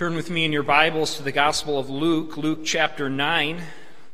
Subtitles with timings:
[0.00, 3.62] Turn with me in your Bibles to the Gospel of Luke, Luke chapter 9.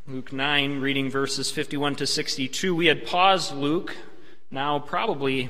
[0.09, 2.74] Luke 9, reading verses 51 to 62.
[2.74, 3.96] We had paused Luke
[4.50, 5.48] now probably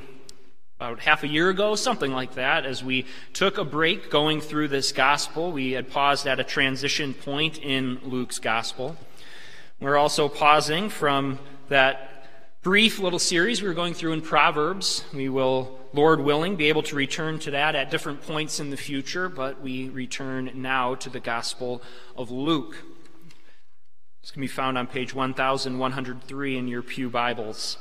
[0.79, 4.69] about half a year ago, something like that, as we took a break going through
[4.69, 5.53] this gospel.
[5.53, 8.95] We had paused at a transition point in Luke's gospel.
[9.81, 11.39] We're also pausing from
[11.71, 12.16] that
[12.67, 15.05] brief little series we were going through in Proverbs.
[15.15, 18.77] We will, Lord willing, be able to return to that at different points in the
[18.77, 21.81] future, but we return now to the Gospel
[22.17, 22.75] of Luke.
[24.21, 27.79] This can be found on page 1103 in your Pew Bibles.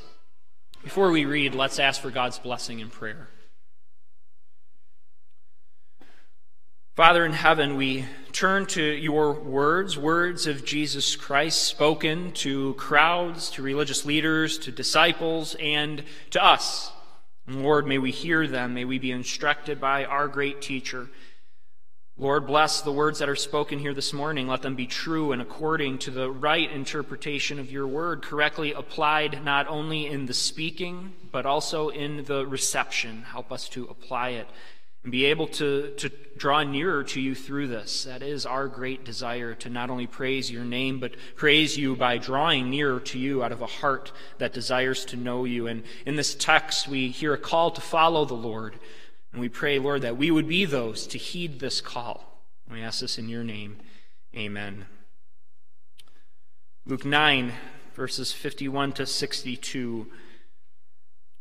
[0.84, 3.29] Before we read, let's ask for God's blessing in prayer.
[6.95, 13.49] Father in heaven, we turn to your words, words of Jesus Christ spoken to crowds,
[13.52, 16.94] to religious leaders, to disciples, and to us.
[17.49, 18.76] Lord, may we hear them.
[18.76, 21.09] May we be instructed by our great teacher.
[22.18, 24.48] Lord, bless the words that are spoken here this morning.
[24.48, 29.43] Let them be true and according to the right interpretation of your word, correctly applied
[29.43, 33.24] not only in the speaking, but also in the reception.
[33.24, 34.48] Help us to apply it
[35.05, 38.05] and be able to, to draw nearer to you through this.
[38.05, 42.17] That is our great desire to not only praise your name, but praise you by
[42.17, 45.67] drawing nearer to you out of a heart that desires to know you.
[45.67, 48.79] And in this text, we hear a call to follow the Lord.
[49.31, 52.41] And we pray, Lord, that we would be those to heed this call.
[52.71, 53.77] We ask this in your name.
[54.35, 54.87] Amen.
[56.87, 57.53] Luke 9,
[57.93, 60.07] verses 51 to 62.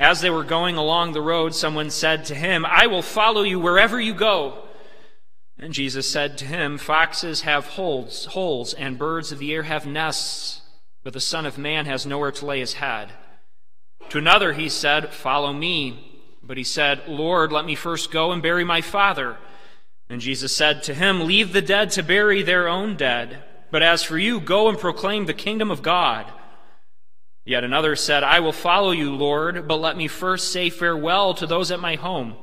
[0.00, 3.60] As they were going along the road, someone said to him, I will follow you
[3.60, 4.64] wherever you go.
[5.58, 9.84] And Jesus said to him, Foxes have holes, holes, and birds of the air have
[9.84, 10.62] nests,
[11.04, 13.10] but the Son of Man has nowhere to lay his head.
[14.08, 16.06] To another he said, Follow me.
[16.42, 19.36] But he said, Lord, let me first go and bury my father.
[20.08, 23.44] And Jesus said to him, Leave the dead to bury their own dead.
[23.70, 26.26] But as for you, go and proclaim the kingdom of God.
[27.50, 31.48] Yet another said, I will follow you, Lord, but let me first say farewell to
[31.48, 32.36] those at my home.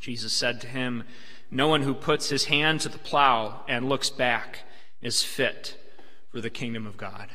[0.00, 1.04] Jesus said to him,
[1.50, 4.64] No one who puts his hand to the plow and looks back
[5.00, 5.78] is fit
[6.30, 7.30] for the kingdom of God.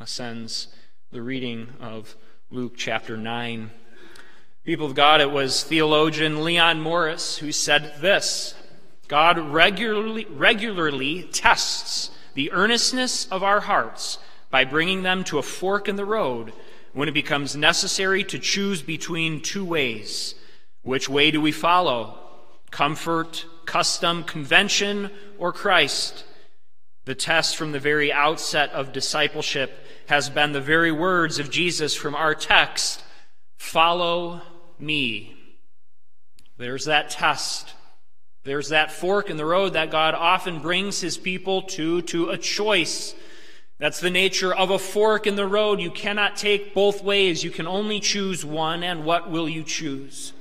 [0.00, 0.68] Ascends
[1.10, 2.14] the reading of
[2.48, 3.72] Luke chapter 9.
[4.62, 8.54] People of God, it was theologian Leon Morris who said this
[9.08, 14.18] God regularly, regularly tests the earnestness of our hearts
[14.50, 16.52] by bringing them to a fork in the road
[16.92, 20.34] when it becomes necessary to choose between two ways.
[20.82, 22.18] Which way do we follow?
[22.70, 26.24] Comfort, custom, convention, or Christ?
[27.04, 31.94] The test from the very outset of discipleship has been the very words of Jesus
[31.94, 33.02] from our text
[33.56, 34.40] follow
[34.78, 35.36] me.
[36.56, 37.74] There's that test.
[38.44, 42.38] There's that fork in the road that God often brings his people to, to a
[42.38, 43.14] choice.
[43.78, 45.80] That's the nature of a fork in the road.
[45.80, 47.44] You cannot take both ways.
[47.44, 50.32] You can only choose one, and what will you choose?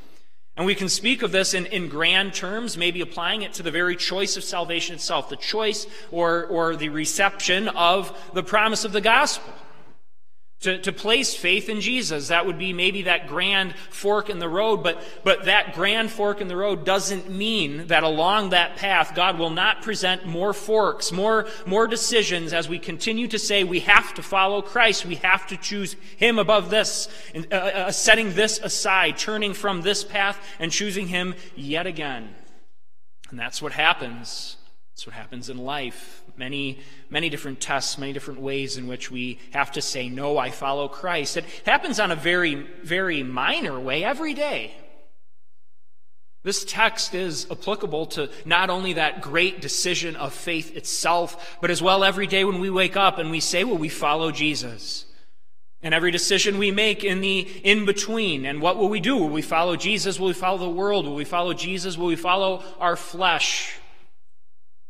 [0.56, 3.70] And we can speak of this in, in grand terms, maybe applying it to the
[3.70, 8.92] very choice of salvation itself, the choice or, or the reception of the promise of
[8.92, 9.54] the gospel.
[10.62, 12.30] To, to place faith in Jesus.
[12.30, 16.42] That would be maybe that grand fork in the road, but, but that grand fork
[16.42, 21.12] in the road doesn't mean that along that path God will not present more forks,
[21.12, 25.46] more, more decisions as we continue to say we have to follow Christ, we have
[25.48, 30.72] to choose Him above this, uh, uh, setting this aside, turning from this path and
[30.72, 32.34] choosing Him yet again.
[33.30, 34.58] And that's what happens.
[34.98, 36.80] That's what happens in life many,
[37.12, 40.88] many different tests, many different ways in which we have to say, No, I follow
[40.88, 41.38] Christ.
[41.38, 44.74] It happens on a very, very minor way every day.
[46.42, 51.80] This text is applicable to not only that great decision of faith itself, but as
[51.80, 55.06] well every day when we wake up and we say, Well, we follow Jesus.
[55.84, 58.48] And every decision we make in the in between.
[58.48, 59.16] And what will we do?
[59.16, 60.20] Will we follow Jesus?
[60.20, 61.06] Will we follow the world?
[61.06, 62.00] Will we follow Jesus?
[62.00, 63.78] Will we follow our flesh?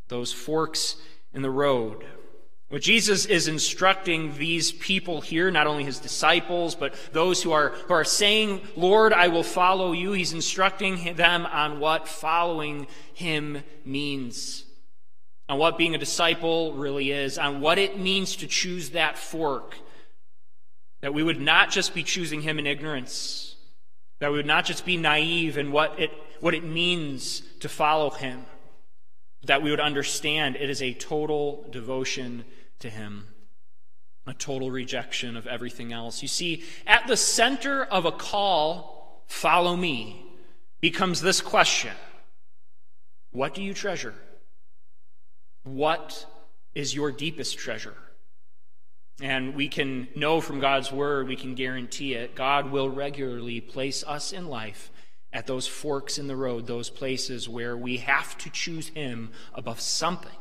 [0.08, 0.96] Those forks
[1.34, 2.06] in the road.
[2.70, 7.70] What Jesus is instructing these people here, not only his disciples, but those who are,
[7.70, 13.64] who are saying, Lord, I will follow you, he's instructing them on what following him
[13.86, 14.66] means,
[15.48, 19.78] on what being a disciple really is, on what it means to choose that fork.
[21.00, 23.56] That we would not just be choosing him in ignorance,
[24.20, 26.12] that we would not just be naive in what it,
[26.42, 28.46] what it means to follow him,
[29.44, 32.46] that we would understand it is a total devotion
[32.80, 33.28] to Him,
[34.26, 36.22] a total rejection of everything else.
[36.22, 40.26] You see, at the center of a call, follow me,
[40.82, 41.94] becomes this question
[43.32, 44.16] What do you treasure?
[45.64, 46.26] What
[46.76, 47.96] is your deepest treasure?
[49.20, 54.04] And we can know from God's word, we can guarantee it, God will regularly place
[54.04, 54.92] us in life
[55.38, 59.80] at those forks in the road, those places where we have to choose Him above
[59.80, 60.32] something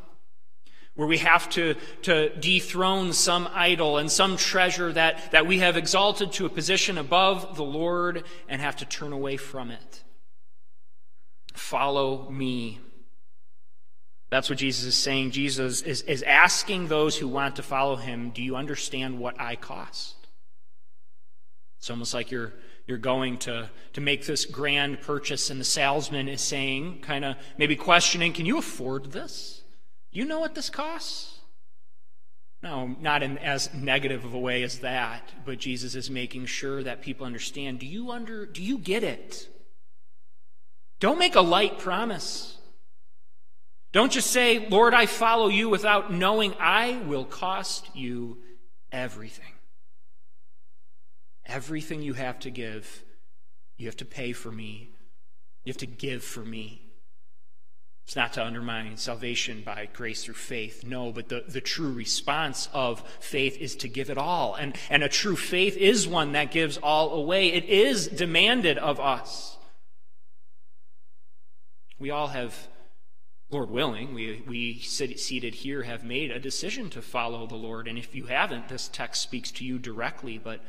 [0.95, 5.77] where we have to, to dethrone some idol and some treasure that, that we have
[5.77, 10.03] exalted to a position above the Lord and have to turn away from it.
[11.53, 12.81] Follow me.
[14.31, 15.33] That's what Jesus is saying.
[15.33, 19.55] Jesus is, is asking those who want to follow him, Do you understand what I
[19.57, 20.15] cost?
[21.79, 22.55] It's almost like you're,
[22.87, 27.37] you're going to, to make this grand purchase, and the salesman is saying, kind of
[27.59, 29.63] maybe questioning, Can you afford this?
[30.13, 31.41] You know what this costs?
[32.63, 36.83] No, not in as negative of a way as that, but Jesus is making sure
[36.83, 37.81] that people understand.
[37.81, 39.49] Do you under do you get it?
[40.99, 42.57] Don't make a light promise.
[43.93, 48.39] Don't just say, Lord, I follow you without knowing I will cost you
[48.91, 49.53] everything.
[51.47, 53.05] Everything you have to give,
[53.79, 54.91] you have to pay for me.
[55.65, 56.83] You have to give for me.
[58.07, 60.85] It's not to undermine salvation by grace through faith.
[60.85, 64.55] No, but the, the true response of faith is to give it all.
[64.55, 67.49] And, and a true faith is one that gives all away.
[67.49, 69.57] It is demanded of us.
[71.99, 72.69] We all have,
[73.51, 77.89] Lord willing, we, we seated here have made a decision to follow the Lord.
[77.89, 80.39] And if you haven't, this text speaks to you directly.
[80.39, 80.61] But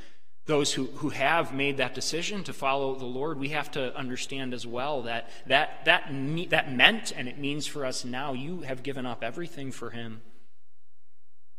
[0.48, 4.54] those who, who have made that decision to follow the Lord, we have to understand
[4.54, 6.10] as well that that, that
[6.50, 10.22] that meant, and it means for us now, you have given up everything for Him.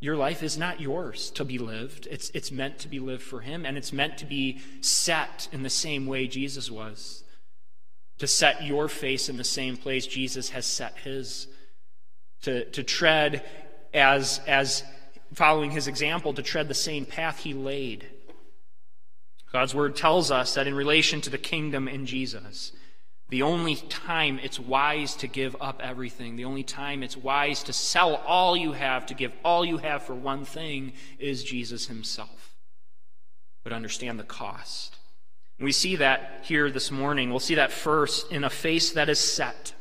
[0.00, 2.08] Your life is not yours to be lived.
[2.10, 5.62] It's, it's meant to be lived for Him, and it's meant to be set in
[5.62, 7.24] the same way Jesus was.
[8.18, 11.46] To set your face in the same place Jesus has set His.
[12.42, 13.44] To, to tread
[13.92, 14.82] as, as
[15.34, 18.06] following His example, to tread the same path He laid
[19.52, 22.72] God's word tells us that in relation to the kingdom in Jesus,
[23.30, 27.72] the only time it's wise to give up everything, the only time it's wise to
[27.72, 32.56] sell all you have, to give all you have for one thing, is Jesus himself.
[33.64, 34.96] But understand the cost.
[35.60, 37.30] We see that here this morning.
[37.30, 39.74] We'll see that first in a face that is set.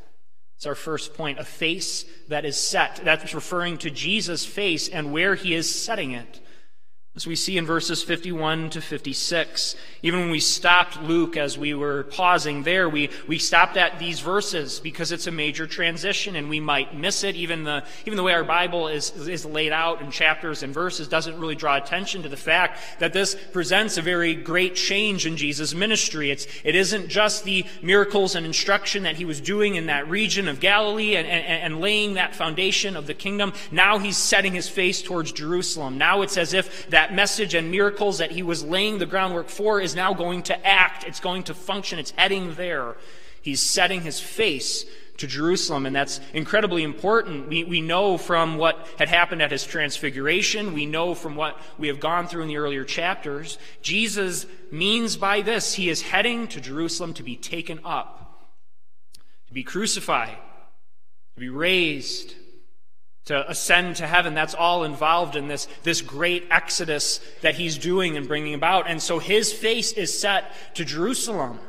[0.55, 1.39] It's our first point.
[1.39, 3.01] A face that is set.
[3.03, 6.41] That's referring to Jesus' face and where he is setting it.
[7.17, 11.73] As we see in verses 51 to 56, even when we stopped Luke as we
[11.73, 16.47] were pausing there, we, we stopped at these verses because it's a major transition and
[16.47, 17.35] we might miss it.
[17.35, 21.07] Even the, even the way our Bible is, is laid out in chapters and verses
[21.07, 25.37] doesn't really draw attention to the fact that this presents a very great change in
[25.37, 26.29] Jesus' ministry.
[26.29, 30.47] It's, it isn't just the miracles and instruction that he was doing in that region
[30.47, 33.53] of Galilee and, and, and laying that foundation of the kingdom.
[33.71, 35.97] Now he's setting his face towards Jerusalem.
[35.97, 39.47] Now it's as if that that message and miracles that he was laying the groundwork
[39.47, 41.05] for is now going to act.
[41.05, 41.99] It's going to function.
[41.99, 42.97] It's heading there.
[43.41, 44.85] He's setting his face
[45.17, 47.47] to Jerusalem, and that's incredibly important.
[47.47, 51.87] We, we know from what had happened at his transfiguration, we know from what we
[51.87, 56.59] have gone through in the earlier chapters, Jesus means by this he is heading to
[56.59, 58.49] Jerusalem to be taken up,
[59.47, 60.37] to be crucified,
[61.35, 62.35] to be raised,
[63.27, 64.33] to ascend to heaven.
[64.33, 68.89] That's all involved in this, this great exodus that he's doing and bringing about.
[68.89, 71.59] And so his face is set to Jerusalem,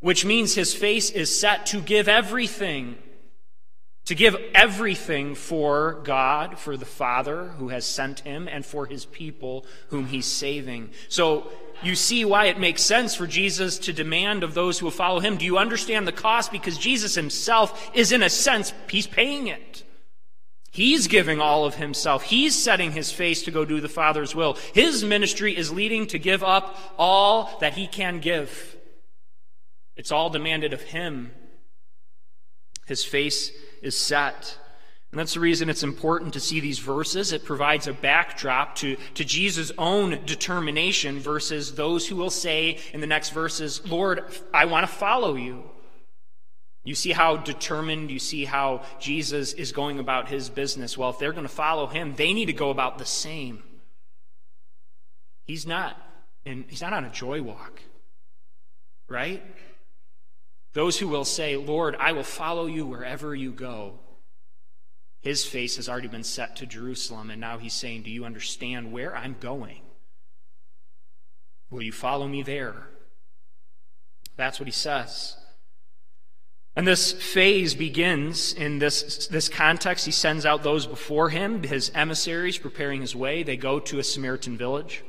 [0.00, 2.98] which means his face is set to give everything.
[4.06, 9.04] To give everything for God, for the Father who has sent him, and for his
[9.04, 10.90] people whom he's saving.
[11.08, 11.48] So
[11.82, 15.20] you see why it makes sense for Jesus to demand of those who will follow
[15.20, 15.36] him.
[15.36, 16.50] Do you understand the cost?
[16.50, 19.60] Because Jesus himself is, in a sense, he's paying it.
[20.78, 22.22] He's giving all of himself.
[22.22, 24.56] He's setting his face to go do the Father's will.
[24.74, 28.76] His ministry is leading to give up all that he can give.
[29.96, 31.32] It's all demanded of him.
[32.86, 33.50] His face
[33.82, 34.56] is set.
[35.10, 37.32] And that's the reason it's important to see these verses.
[37.32, 43.00] It provides a backdrop to, to Jesus' own determination versus those who will say in
[43.00, 44.22] the next verses, Lord,
[44.54, 45.68] I want to follow you.
[46.84, 50.96] You see how determined, you see how Jesus is going about his business.
[50.96, 53.62] Well, if they're going to follow him, they need to go about the same.
[55.44, 55.96] He's not,
[56.46, 57.82] and he's not on a joy walk,
[59.08, 59.42] right?
[60.72, 63.98] Those who will say, Lord, I will follow you wherever you go.
[65.20, 68.92] His face has already been set to Jerusalem, and now he's saying, Do you understand
[68.92, 69.80] where I'm going?
[71.70, 72.88] Will you follow me there?
[74.36, 75.36] That's what he says.
[76.78, 80.06] And this phase begins in this, this context.
[80.06, 83.42] He sends out those before him, his emissaries preparing his way.
[83.42, 85.02] They go to a Samaritan village.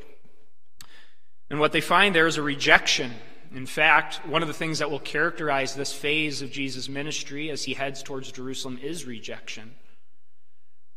[1.52, 3.12] And what they find there is a rejection.
[3.54, 7.66] In fact, one of the things that will characterize this phase of Jesus' ministry as
[7.66, 9.76] he heads towards Jerusalem is rejection.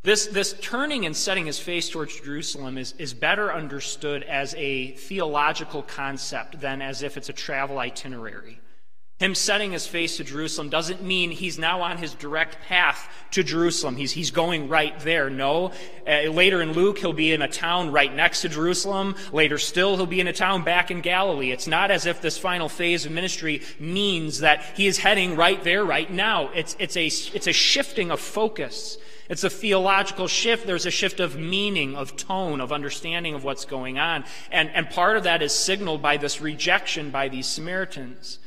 [0.05, 4.93] This, this turning and setting his face towards Jerusalem is, is better understood as a
[4.93, 8.59] theological concept than as if it's a travel itinerary.
[9.23, 13.45] Him setting his face to Jerusalem doesn't mean he's now on his direct path to
[13.45, 13.95] Jerusalem.
[13.95, 15.31] He's, he's going right there.
[15.31, 15.71] No.
[16.05, 19.14] Uh, later in Luke, he'll be in a town right next to Jerusalem.
[19.33, 21.52] Later still, he'll be in a town back in Galilee.
[21.52, 25.62] It's not as if this final phase of ministry means that he is heading right
[25.62, 26.50] there right now.
[26.52, 28.99] It's, it's, a, it's a shifting of focus.
[29.29, 30.67] It's a theological shift.
[30.67, 34.25] There's a shift of meaning, of tone, of understanding of what's going on.
[34.50, 38.41] And, and part of that is signaled by this rejection by these Samaritans.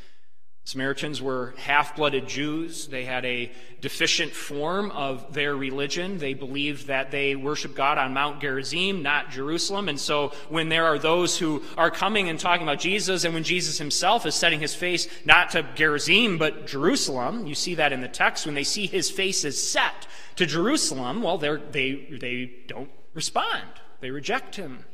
[0.66, 2.88] Samaritans were half blooded Jews.
[2.88, 6.18] They had a deficient form of their religion.
[6.18, 9.90] They believed that they worship God on Mount Gerizim, not Jerusalem.
[9.90, 13.44] And so when there are those who are coming and talking about Jesus, and when
[13.44, 18.02] Jesus himself is setting his face not to Gerizim, but Jerusalem, you see that in
[18.02, 22.90] the text, when they see his face is set to Jerusalem, well, they, they don't
[23.14, 23.68] respond.
[24.02, 24.86] They reject him.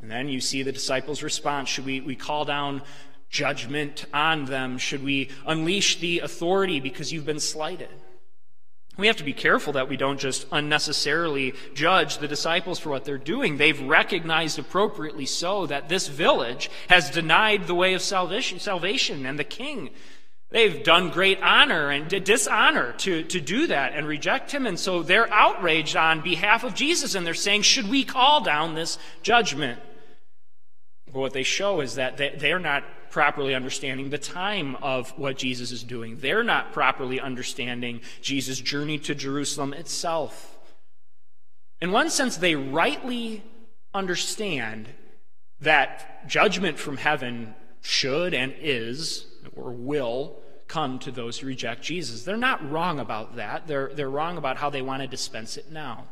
[0.00, 1.68] And then you see the disciples' response.
[1.68, 2.82] Should we, we call down
[3.28, 4.78] judgment on them?
[4.78, 7.90] Should we unleash the authority because you've been slighted?
[8.96, 13.04] We have to be careful that we don't just unnecessarily judge the disciples for what
[13.04, 13.58] they're doing.
[13.58, 19.38] They've recognized appropriately so that this village has denied the way of salvation, salvation and
[19.38, 19.90] the king.
[20.48, 24.66] They've done great honor and dishonor to, to do that and reject him.
[24.66, 28.74] And so they're outraged on behalf of Jesus and they're saying, should we call down
[28.74, 29.78] this judgment?
[31.12, 35.72] But what they show is that they're not properly understanding the time of what Jesus
[35.72, 36.18] is doing.
[36.18, 40.58] They're not properly understanding Jesus' journey to Jerusalem itself.
[41.80, 43.42] In one sense, they rightly
[43.94, 44.88] understand
[45.60, 52.24] that judgment from heaven should and is or will come to those who reject Jesus.
[52.24, 53.66] They're not wrong about that.
[53.66, 56.06] They're, they're wrong about how they want to dispense it now.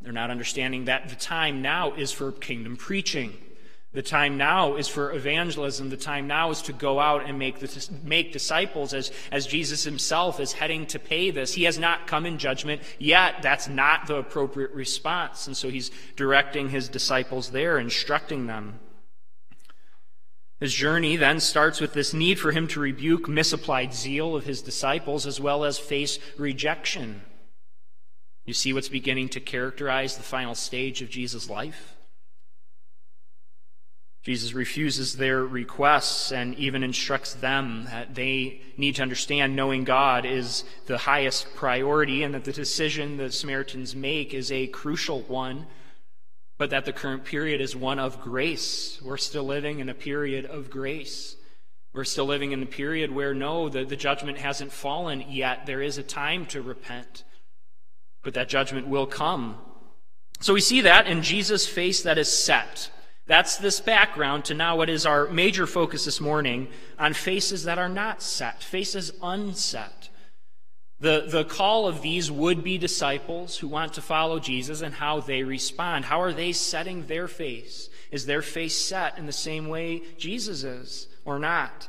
[0.00, 3.32] They're not understanding that the time now is for kingdom preaching.
[3.92, 5.88] The time now is for evangelism.
[5.88, 9.84] The time now is to go out and make, the, make disciples as, as Jesus
[9.84, 11.54] himself is heading to pay this.
[11.54, 13.36] He has not come in judgment yet.
[13.40, 15.46] That's not the appropriate response.
[15.46, 18.78] And so he's directing his disciples there, instructing them.
[20.60, 24.60] His journey then starts with this need for him to rebuke misapplied zeal of his
[24.60, 27.22] disciples as well as face rejection.
[28.44, 31.97] You see what's beginning to characterize the final stage of Jesus' life?
[34.28, 40.26] Jesus refuses their requests and even instructs them that they need to understand knowing God
[40.26, 45.66] is the highest priority and that the decision the Samaritans make is a crucial one,
[46.58, 49.00] but that the current period is one of grace.
[49.02, 51.36] We're still living in a period of grace.
[51.94, 55.64] We're still living in a period where, no, the, the judgment hasn't fallen yet.
[55.64, 57.24] There is a time to repent,
[58.22, 59.56] but that judgment will come.
[60.40, 62.90] So we see that in Jesus' face that is set
[63.28, 66.68] that's this background to now what is our major focus this morning
[66.98, 70.08] on faces that are not set, faces unset.
[71.00, 75.20] The, the call of these would be disciples who want to follow Jesus and how
[75.20, 76.06] they respond.
[76.06, 77.90] How are they setting their face?
[78.10, 81.88] Is their face set in the same way Jesus is or not?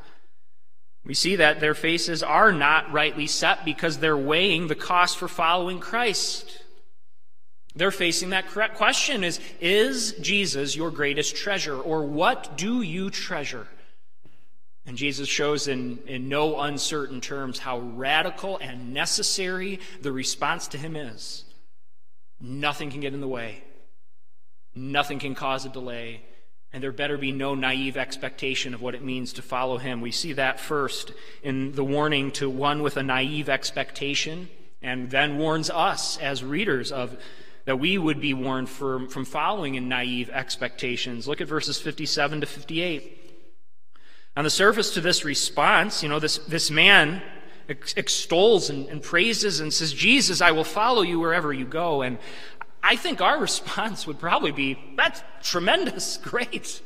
[1.06, 5.30] We see that their faces are not rightly set because they're weighing the cost for
[5.30, 6.59] following Christ.
[7.76, 11.80] They're facing that correct question is, is Jesus your greatest treasure?
[11.80, 13.68] Or what do you treasure?
[14.86, 20.80] And Jesus shows in, in no uncertain terms how radical and necessary the response to
[20.80, 21.46] him is.
[22.42, 23.64] Nothing can get in the way.
[24.74, 26.22] Nothing can cause a delay.
[26.74, 30.02] And there better be no naive expectation of what it means to follow him.
[30.02, 31.12] We see that first
[31.44, 34.50] in the warning to one with a naive expectation
[34.82, 37.18] and then warns us as readers of
[37.70, 41.28] that we would be warned from, from following in naive expectations.
[41.28, 43.16] Look at verses 57 to 58.
[44.36, 47.22] On the surface to this response, you know, this, this man
[47.68, 52.02] extols and, and praises and says, Jesus, I will follow you wherever you go.
[52.02, 52.18] And
[52.82, 56.82] I think our response would probably be, that's tremendous, great.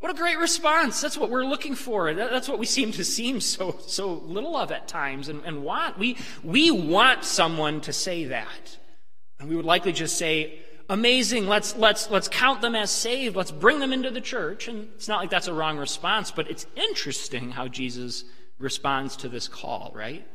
[0.00, 1.00] What a great response.
[1.00, 2.12] That's what we're looking for.
[2.12, 5.98] That's what we seem to seem so, so little of at times and, and want.
[5.98, 8.76] We, we want someone to say that.
[9.38, 13.36] And we would likely just say, amazing, let's, let's, let's count them as saved.
[13.36, 14.68] Let's bring them into the church.
[14.68, 18.24] And it's not like that's a wrong response, but it's interesting how Jesus
[18.58, 20.26] responds to this call, right?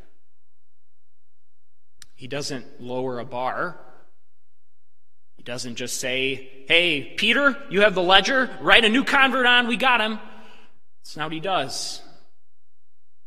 [2.16, 3.80] He doesn't lower a bar.
[5.36, 9.68] He doesn't just say, Hey, Peter, you have the ledger, write a new convert on,
[9.68, 10.20] we got him.
[11.04, 12.02] That's not what he does.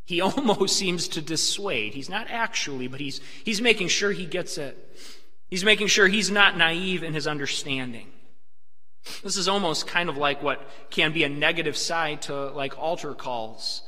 [0.07, 1.93] He almost seems to dissuade.
[1.93, 4.79] He's not actually, but he's, he's making sure he gets it.
[5.49, 8.09] He's making sure he's not naive in his understanding.
[9.23, 10.61] This is almost kind of like what
[10.91, 13.83] can be a negative side to like altar calls.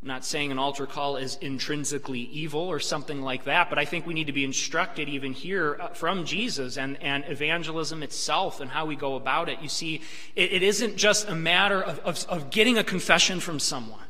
[0.00, 3.84] I'm not saying an altar call is intrinsically evil or something like that, but I
[3.84, 8.60] think we need to be instructed even here uh, from Jesus and, and evangelism itself
[8.60, 9.60] and how we go about it.
[9.62, 10.00] You see,
[10.34, 14.00] it, it isn't just a matter of, of, of getting a confession from someone.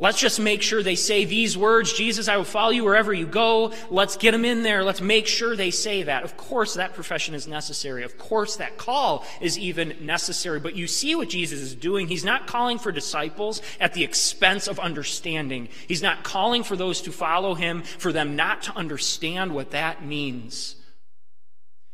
[0.00, 3.26] Let's just make sure they say these words Jesus, I will follow you wherever you
[3.26, 3.74] go.
[3.90, 4.82] Let's get them in there.
[4.82, 6.24] Let's make sure they say that.
[6.24, 8.02] Of course, that profession is necessary.
[8.02, 10.58] Of course, that call is even necessary.
[10.58, 12.08] But you see what Jesus is doing.
[12.08, 15.68] He's not calling for disciples at the expense of understanding.
[15.86, 20.02] He's not calling for those to follow him for them not to understand what that
[20.02, 20.76] means.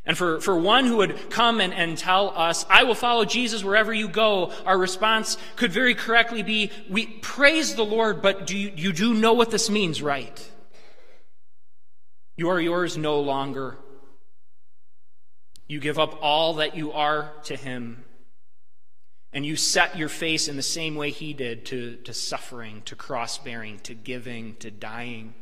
[0.07, 3.65] And for, for one who would come and, and tell us, I will follow Jesus
[3.65, 8.57] wherever you go, our response could very correctly be, we praise the Lord, but do
[8.57, 10.51] you, you do know what this means, right?
[12.37, 13.79] You are yours no longer.
[15.67, 18.05] You give up all that you are to Him.
[19.33, 22.95] And you set your face in the same way He did to, to suffering, to
[22.95, 25.35] cross bearing, to giving, to dying,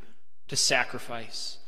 [0.48, 1.58] to sacrifice,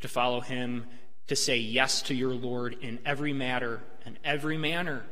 [0.00, 0.86] to follow Him
[1.26, 5.04] to say yes to your Lord in every matter and every manner.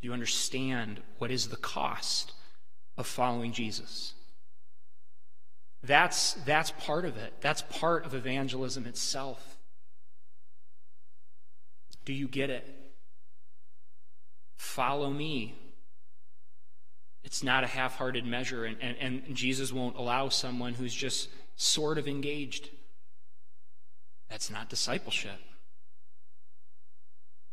[0.00, 2.32] Do you understand what is the cost
[2.96, 4.14] of following Jesus?
[5.82, 7.34] That's, that's part of it.
[7.40, 9.58] That's part of evangelism itself.
[12.04, 12.68] Do you get it?
[14.56, 15.56] Follow me.
[17.24, 21.28] It's not a half hearted measure, and, and, and Jesus won't allow someone who's just
[21.54, 22.70] sort of engaged
[24.32, 25.38] that's not discipleship.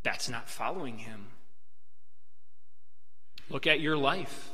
[0.01, 1.27] That's not following him.
[3.49, 4.49] Look at your life.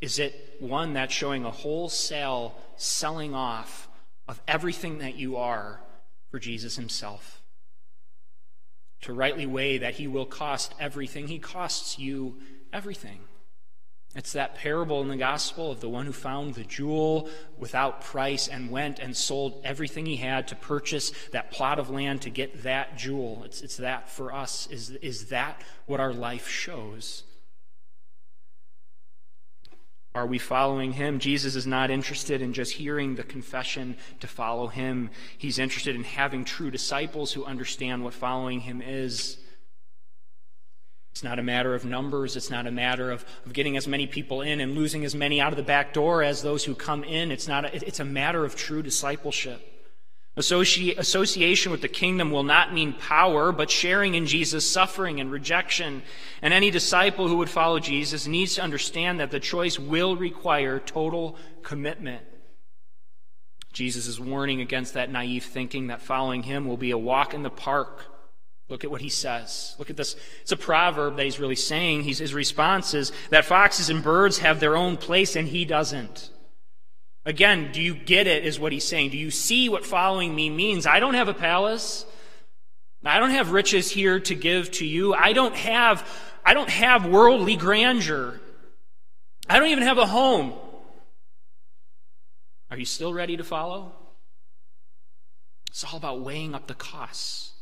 [0.00, 3.86] Is it one that's showing a wholesale selling off
[4.26, 5.78] of everything that you are
[6.30, 7.42] for Jesus himself?
[9.02, 12.38] To rightly weigh that he will cost everything, he costs you
[12.72, 13.20] everything.
[14.18, 18.48] It's that parable in the gospel of the one who found the jewel without price
[18.48, 22.64] and went and sold everything he had to purchase that plot of land to get
[22.64, 23.44] that jewel.
[23.44, 24.66] It's, it's that for us.
[24.72, 27.22] Is, is that what our life shows?
[30.16, 31.20] Are we following him?
[31.20, 35.10] Jesus is not interested in just hearing the confession to follow him.
[35.38, 39.36] He's interested in having true disciples who understand what following him is.
[41.18, 42.36] It's not a matter of numbers.
[42.36, 45.40] It's not a matter of, of getting as many people in and losing as many
[45.40, 47.32] out of the back door as those who come in.
[47.32, 49.60] It's, not a, it's a matter of true discipleship.
[50.36, 55.32] Associ- association with the kingdom will not mean power, but sharing in Jesus' suffering and
[55.32, 56.04] rejection.
[56.40, 60.78] And any disciple who would follow Jesus needs to understand that the choice will require
[60.78, 62.22] total commitment.
[63.72, 67.42] Jesus is warning against that naive thinking that following him will be a walk in
[67.42, 68.06] the park
[68.68, 69.74] Look at what he says.
[69.78, 70.14] Look at this.
[70.42, 72.02] It's a proverb that he's really saying.
[72.02, 76.30] He's, his response is that foxes and birds have their own place and he doesn't.
[77.24, 79.10] Again, do you get it, is what he's saying.
[79.10, 80.86] Do you see what following me means?
[80.86, 82.04] I don't have a palace.
[83.04, 85.14] I don't have riches here to give to you.
[85.14, 86.06] I don't have,
[86.44, 88.40] I don't have worldly grandeur.
[89.48, 90.52] I don't even have a home.
[92.70, 93.92] Are you still ready to follow?
[95.70, 97.52] It's all about weighing up the costs.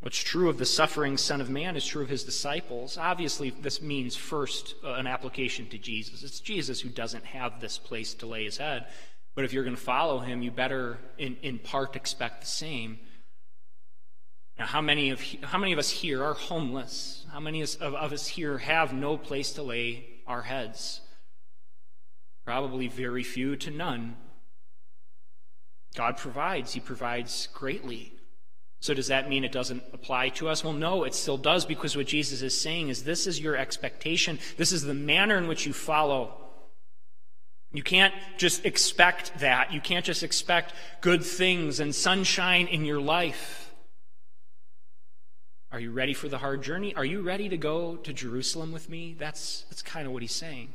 [0.00, 2.96] What's true of the suffering Son of Man is true of his disciples.
[2.96, 6.22] Obviously, this means first uh, an application to Jesus.
[6.22, 8.86] It's Jesus who doesn't have this place to lay his head.
[9.34, 12.98] But if you're going to follow him, you better, in, in part, expect the same.
[14.58, 17.26] Now, how many of how many of us here are homeless?
[17.30, 21.02] How many of, of us here have no place to lay our heads?
[22.46, 24.16] Probably very few to none.
[25.94, 28.14] God provides, He provides greatly.
[28.80, 30.64] So, does that mean it doesn't apply to us?
[30.64, 34.38] Well, no, it still does because what Jesus is saying is this is your expectation.
[34.56, 36.32] This is the manner in which you follow.
[37.72, 39.72] You can't just expect that.
[39.72, 43.72] You can't just expect good things and sunshine in your life.
[45.70, 46.94] Are you ready for the hard journey?
[46.96, 49.14] Are you ready to go to Jerusalem with me?
[49.16, 50.74] That's, that's kind of what he's saying.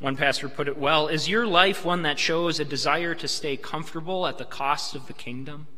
[0.00, 3.58] One pastor put it well Is your life one that shows a desire to stay
[3.58, 5.68] comfortable at the cost of the kingdom?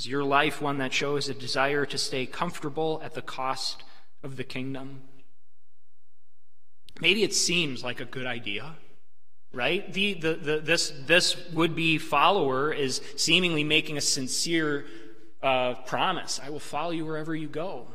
[0.00, 3.84] Is your life one that shows a desire to stay comfortable at the cost
[4.22, 5.02] of the kingdom?
[7.02, 8.76] Maybe it seems like a good idea,
[9.52, 9.92] right?
[9.92, 14.86] The, the, the, this, this would be follower is seemingly making a sincere
[15.42, 17.86] uh, promise I will follow you wherever you go.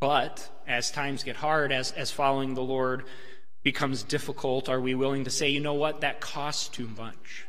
[0.00, 3.04] But as times get hard, as, as following the Lord
[3.62, 7.45] becomes difficult, are we willing to say, you know what, that costs too much?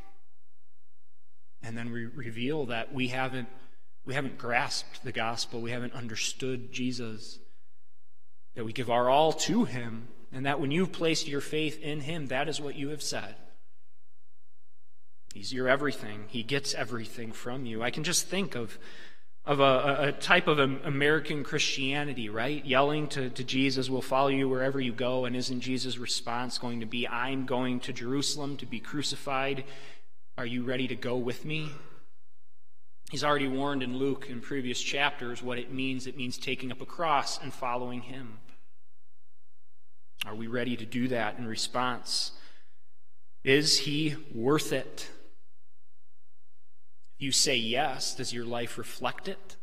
[1.67, 3.49] And then we reveal that we haven't
[4.05, 7.39] we haven't grasped the gospel, we haven't understood Jesus.
[8.55, 11.99] That we give our all to him, and that when you've placed your faith in
[11.99, 13.35] him, that is what you have said.
[15.33, 16.23] He's your everything.
[16.27, 17.83] He gets everything from you.
[17.83, 18.79] I can just think of
[19.45, 22.65] of a, a, type of American Christianity, right?
[22.65, 25.23] Yelling to, to Jesus, we'll follow you wherever you go.
[25.23, 29.63] And isn't Jesus' response going to be, I'm going to Jerusalem to be crucified
[30.37, 31.71] are you ready to go with me?
[33.09, 36.05] He's already warned in Luke in previous chapters what it means.
[36.05, 38.39] It means taking up a cross and following him.
[40.25, 42.33] Are we ready to do that in response?
[43.43, 45.09] Is he worth it?
[47.15, 49.55] If you say yes, does your life reflect it?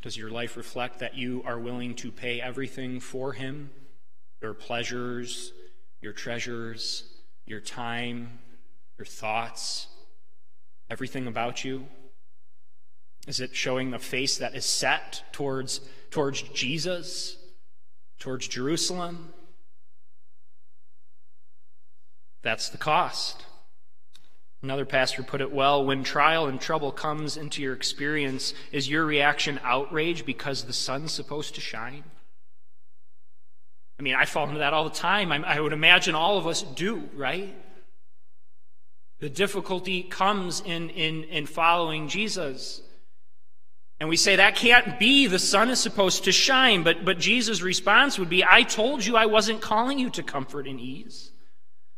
[0.00, 3.70] Does your life reflect that you are willing to pay everything for him?
[4.40, 5.52] Your pleasures,
[6.00, 7.17] your treasures,
[7.48, 8.38] your time,
[8.98, 9.86] your thoughts,
[10.90, 11.86] everything about you?
[13.26, 15.80] Is it showing a face that is set towards,
[16.10, 17.36] towards Jesus,
[18.18, 19.32] towards Jerusalem?
[22.42, 23.44] That's the cost.
[24.62, 29.04] Another pastor put it well when trial and trouble comes into your experience, is your
[29.04, 32.04] reaction outrage because the sun's supposed to shine?
[33.98, 35.32] I mean, I fall into that all the time.
[35.32, 37.54] I, I would imagine all of us do, right?
[39.18, 42.80] The difficulty comes in, in, in following Jesus.
[43.98, 45.26] And we say that can't be.
[45.26, 46.84] The sun is supposed to shine.
[46.84, 50.68] But, but Jesus' response would be I told you I wasn't calling you to comfort
[50.68, 51.32] and ease.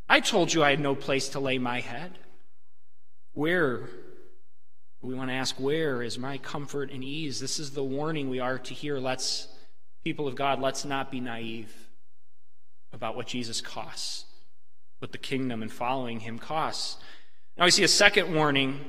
[0.09, 2.19] I told you I had no place to lay my head.
[3.35, 3.91] Where?
[5.03, 7.39] We want to ask, where is my comfort and ease?
[7.41, 8.99] This is the warning we are to hear.
[8.99, 9.49] Let's,
[10.03, 11.90] people of God, let's not be naive
[12.93, 14.25] about what Jesus costs,
[14.99, 16.97] what the kingdom and following him costs.
[17.57, 18.81] Now we see a second warning.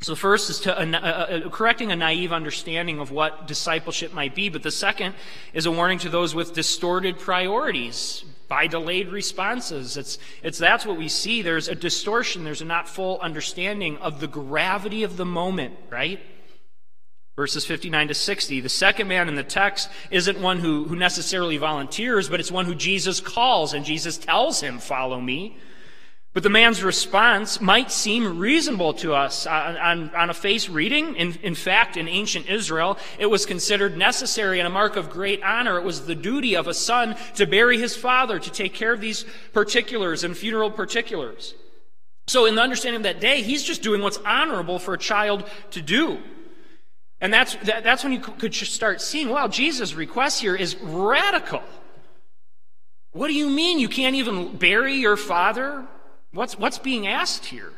[0.00, 4.34] So the first is to uh, uh, correcting a naive understanding of what discipleship might
[4.34, 5.14] be, but the second
[5.54, 9.96] is a warning to those with distorted priorities by delayed responses.
[9.96, 11.42] It's, it's that's what we see.
[11.42, 12.44] There's a distortion.
[12.44, 16.20] There's a not full understanding of the gravity of the moment, right?
[17.36, 18.60] Verses 59 to 60.
[18.60, 22.64] The second man in the text isn't one who, who necessarily volunteers, but it's one
[22.64, 25.58] who Jesus calls, and Jesus tells him, Follow me.
[26.32, 31.16] But the man's response might seem reasonable to us on, on, on, a face reading.
[31.16, 35.42] In, in fact, in ancient Israel, it was considered necessary and a mark of great
[35.42, 35.78] honor.
[35.78, 39.00] It was the duty of a son to bury his father, to take care of
[39.00, 41.54] these particulars and funeral particulars.
[42.26, 45.48] So, in the understanding of that day, he's just doing what's honorable for a child
[45.70, 46.18] to do.
[47.20, 51.62] And that's, that, that's when you could start seeing, wow, Jesus' request here is radical.
[53.12, 55.86] What do you mean you can't even bury your father?
[56.32, 57.72] What's, what's being asked here?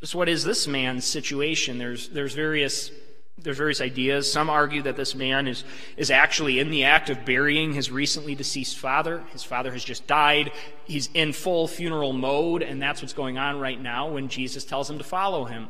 [0.00, 1.78] Just what is this man's situation?
[1.78, 2.90] There's, there's various
[3.38, 4.32] there's various ideas.
[4.32, 5.62] Some argue that this man is,
[5.98, 9.22] is actually in the act of burying his recently deceased father.
[9.30, 10.52] His father has just died.
[10.84, 14.88] He's in full funeral mode, and that's what's going on right now when Jesus tells
[14.88, 15.68] him to follow him.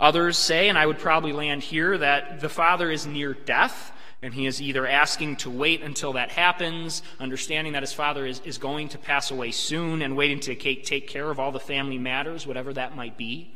[0.00, 4.32] Others say, and I would probably land here, that the father is near death, and
[4.32, 8.56] he is either asking to wait until that happens, understanding that his father is, is
[8.56, 12.46] going to pass away soon, and waiting to take care of all the family matters,
[12.46, 13.54] whatever that might be.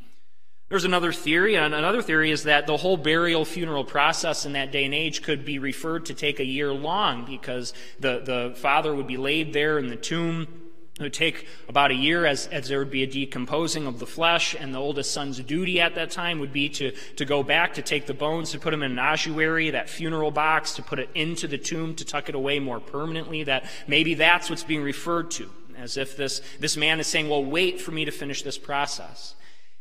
[0.68, 4.70] There's another theory, and another theory is that the whole burial funeral process in that
[4.70, 8.94] day and age could be referred to take a year long because the, the father
[8.94, 10.63] would be laid there in the tomb
[10.98, 14.06] It would take about a year as, as there would be a decomposing of the
[14.06, 17.74] flesh, and the oldest son's duty at that time would be to, to go back,
[17.74, 21.00] to take the bones, to put them in an ossuary, that funeral box, to put
[21.00, 23.42] it into the tomb, to tuck it away more permanently.
[23.42, 27.44] That maybe that's what's being referred to, as if this, this man is saying, Well,
[27.44, 29.34] wait for me to finish this process.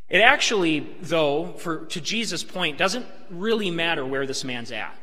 [0.10, 4.96] It actually, though, for, to Jesus' point, doesn't really matter where this man's at.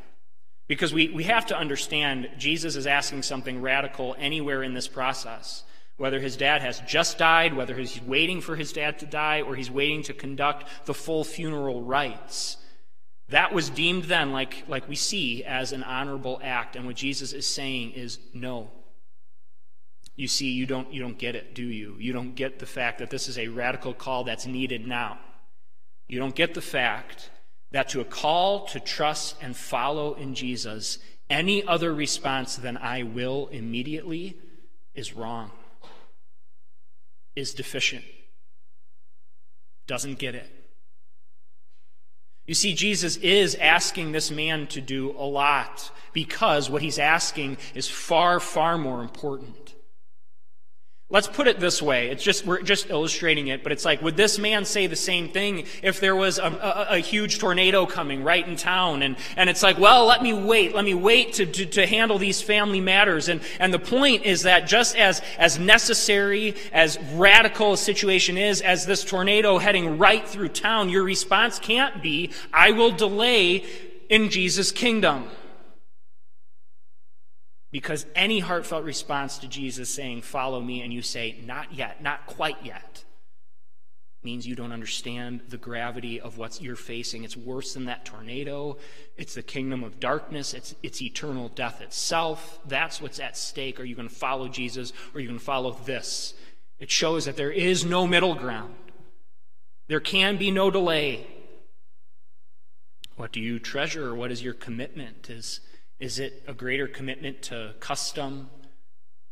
[0.67, 5.63] Because we, we have to understand Jesus is asking something radical anywhere in this process
[6.01, 9.55] whether his dad has just died, whether he's waiting for his dad to die, or
[9.55, 12.57] he's waiting to conduct the full funeral rites.
[13.29, 16.75] That was deemed then, like, like we see, as an honorable act.
[16.75, 18.71] And what Jesus is saying is no.
[20.17, 21.97] You see, you don't, you don't get it, do you?
[21.99, 25.19] You don't get the fact that this is a radical call that's needed now.
[26.09, 27.29] You don't get the fact
[27.73, 33.03] that to a call to trust and follow in Jesus, any other response than I
[33.03, 34.39] will immediately
[34.95, 35.51] is wrong
[37.41, 38.05] is deficient,
[39.87, 40.49] doesn't get it.
[42.47, 47.59] You see, Jesus is asking this man to do a lot because what he's asking
[47.75, 49.60] is far, far more important.
[51.13, 52.09] Let's put it this way.
[52.09, 55.29] It's just, we're just illustrating it, but it's like, would this man say the same
[55.29, 59.03] thing if there was a, a, a, huge tornado coming right in town?
[59.03, 60.73] And, and it's like, well, let me wait.
[60.73, 63.29] Let me wait to, to, to handle these family matters.
[63.29, 68.61] And, and the point is that just as, as necessary, as radical a situation is,
[68.61, 73.65] as this tornado heading right through town, your response can't be, I will delay
[74.09, 75.29] in Jesus' kingdom.
[77.71, 82.27] Because any heartfelt response to Jesus saying, Follow me, and you say, Not yet, not
[82.27, 83.05] quite yet,
[84.23, 87.25] means you don't understand the gravity of what you're facing.
[87.25, 88.77] It's worse than that tornado.
[89.17, 90.53] It's the kingdom of darkness.
[90.53, 92.59] It's, it's eternal death itself.
[92.67, 93.81] That's what's at stake.
[93.81, 96.35] Are you going to follow Jesus or are you going to follow this?
[96.79, 98.75] It shows that there is no middle ground.
[99.89, 101.27] There can be no delay.
[103.17, 104.15] What do you treasure?
[104.15, 105.31] What is your commitment?
[105.31, 105.61] Is
[106.01, 108.49] is it a greater commitment to custom,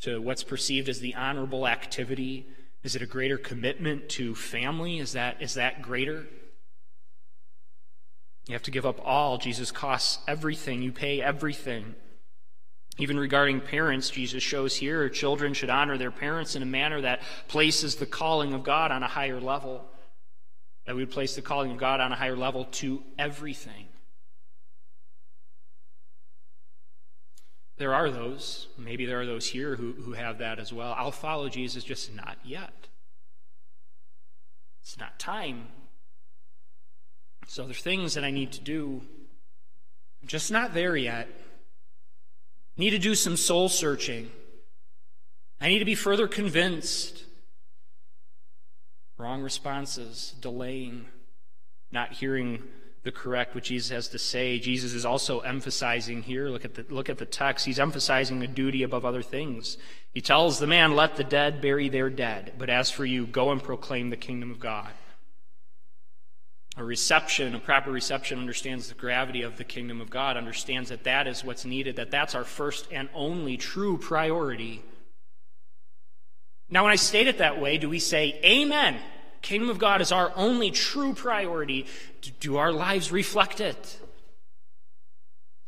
[0.02, 2.46] to what's perceived as the honorable activity?
[2.84, 4.98] Is it a greater commitment to family?
[4.98, 6.26] Is that, is that greater?
[8.46, 9.38] You have to give up all.
[9.38, 10.82] Jesus costs everything.
[10.82, 11.94] You pay everything.
[12.98, 17.22] Even regarding parents, Jesus shows here children should honor their parents in a manner that
[17.46, 19.84] places the calling of God on a higher level.
[20.86, 23.87] That we would place the calling of God on a higher level to everything.
[27.78, 30.94] There are those, maybe there are those here who, who have that as well.
[30.98, 32.88] I'll follow Jesus, just not yet.
[34.82, 35.68] It's not time.
[37.46, 39.02] So there are things that I need to do.
[40.20, 41.28] I'm just not there yet.
[42.76, 44.30] Need to do some soul searching.
[45.60, 47.24] I need to be further convinced.
[49.16, 51.06] Wrong responses, delaying,
[51.92, 52.62] not hearing
[53.08, 54.58] the correct what Jesus has to say.
[54.58, 58.46] Jesus is also emphasizing here, look at the, look at the text, he's emphasizing a
[58.46, 59.78] duty above other things.
[60.12, 63.50] He tells the man, Let the dead bury their dead, but as for you, go
[63.50, 64.90] and proclaim the kingdom of God.
[66.76, 71.04] A reception, a proper reception, understands the gravity of the kingdom of God, understands that
[71.04, 74.82] that is what's needed, that that's our first and only true priority.
[76.68, 78.98] Now, when I state it that way, do we say, Amen?
[79.42, 81.86] Kingdom of God is our only true priority.
[82.40, 83.98] Do our lives reflect it?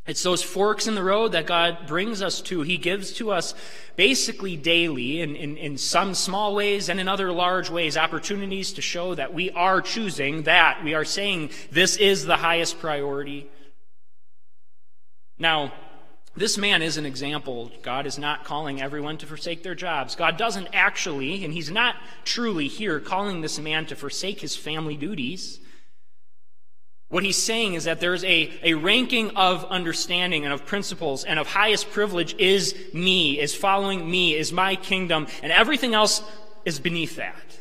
[0.06, 2.62] It's those forks in the road that God brings us to.
[2.62, 3.54] He gives to us
[3.96, 8.82] basically daily, in, in, in some small ways and in other large ways, opportunities to
[8.82, 10.82] show that we are choosing that.
[10.82, 13.48] We are saying this is the highest priority.
[15.38, 15.72] Now,
[16.36, 17.72] this man is an example.
[17.82, 20.14] God is not calling everyone to forsake their jobs.
[20.14, 24.96] God doesn't actually, and he's not truly here calling this man to forsake his family
[24.96, 25.60] duties.
[27.08, 31.40] What he's saying is that there's a, a ranking of understanding and of principles and
[31.40, 36.22] of highest privilege is me, is following me, is my kingdom, and everything else
[36.64, 37.59] is beneath that.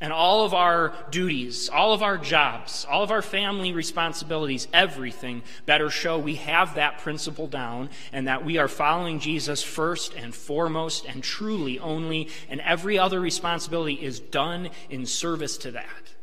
[0.00, 5.42] And all of our duties, all of our jobs, all of our family responsibilities, everything
[5.66, 10.34] better show we have that principle down and that we are following Jesus first and
[10.34, 16.14] foremost and truly only, and every other responsibility is done in service to that.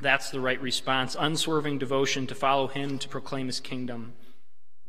[0.00, 4.14] That's the right response unswerving devotion to follow Him, to proclaim His kingdom.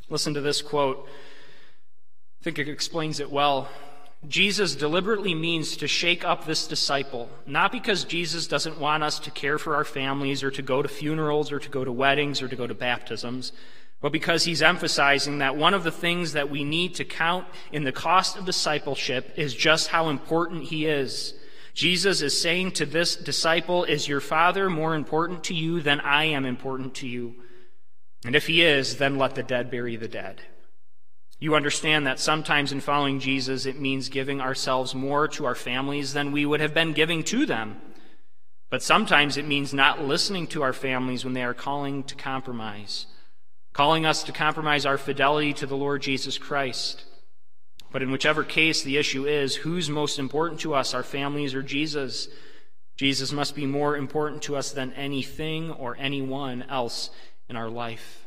[0.09, 1.07] Listen to this quote.
[2.39, 3.69] I think it explains it well.
[4.27, 9.31] Jesus deliberately means to shake up this disciple, not because Jesus doesn't want us to
[9.31, 12.47] care for our families or to go to funerals or to go to weddings or
[12.47, 13.51] to go to baptisms,
[14.01, 17.83] but because he's emphasizing that one of the things that we need to count in
[17.83, 21.33] the cost of discipleship is just how important he is.
[21.73, 26.25] Jesus is saying to this disciple, Is your father more important to you than I
[26.25, 27.35] am important to you?
[28.25, 30.41] And if he is, then let the dead bury the dead.
[31.43, 36.13] You understand that sometimes in following Jesus, it means giving ourselves more to our families
[36.13, 37.81] than we would have been giving to them.
[38.69, 43.07] But sometimes it means not listening to our families when they are calling to compromise,
[43.73, 47.03] calling us to compromise our fidelity to the Lord Jesus Christ.
[47.91, 51.61] But in whichever case the issue is, who's most important to us, our families or
[51.61, 52.29] Jesus?
[52.95, 57.09] Jesus must be more important to us than anything or anyone else
[57.49, 58.22] in our life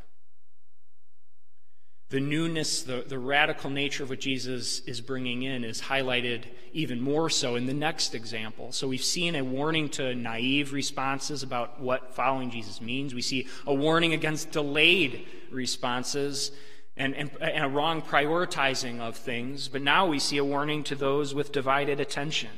[2.08, 7.00] the newness, the, the radical nature of what Jesus is bringing in is highlighted even
[7.00, 8.70] more so in the next example.
[8.70, 13.12] So we've seen a warning to naive responses about what following Jesus means.
[13.12, 16.52] We see a warning against delayed responses
[16.96, 19.66] and, and, and a wrong prioritizing of things.
[19.66, 22.50] But now we see a warning to those with divided attention.